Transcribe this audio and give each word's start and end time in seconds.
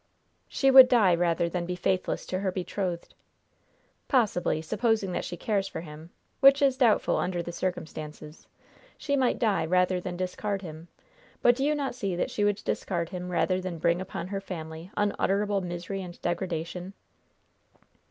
"She 0.47 0.71
would 0.71 0.87
die 0.87 1.13
rather 1.13 1.47
than 1.47 1.67
be 1.67 1.75
faithless 1.75 2.25
to 2.25 2.39
her 2.39 2.51
betrothed." 2.51 3.13
"Possibly, 4.07 4.59
supposing 4.63 5.11
that 5.11 5.23
she 5.23 5.37
cares 5.37 5.67
for 5.67 5.81
him 5.81 6.09
which 6.39 6.63
is 6.63 6.75
doubtful 6.75 7.17
under 7.17 7.43
the 7.43 7.51
circumstances 7.51 8.47
she 8.97 9.15
might 9.15 9.37
die 9.37 9.63
rather 9.63 9.99
than 10.01 10.17
discard 10.17 10.63
him; 10.63 10.87
but 11.43 11.55
do 11.55 11.63
you 11.63 11.75
not 11.75 11.93
see 11.93 12.15
that 12.15 12.31
she 12.31 12.43
would 12.43 12.63
discard 12.65 13.09
him 13.09 13.29
rather 13.29 13.61
than 13.61 13.77
bring 13.77 14.01
upon 14.01 14.29
her 14.29 14.41
family 14.41 14.89
unutterable 14.97 15.61
misery 15.61 16.01
and 16.01 16.19
degradation?" 16.23 16.93